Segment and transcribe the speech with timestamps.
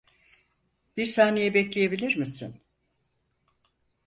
[0.97, 2.61] Bir saniye bekleyebilir misin?